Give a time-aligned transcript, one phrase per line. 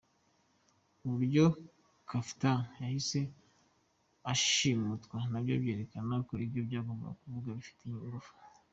[0.99, 1.45] -Uburyo
[2.09, 3.19] Gafirita yahise
[4.33, 8.31] ashimutwa nabyo byerekana ko ibyo yagombaga kuvuga bifite ingufu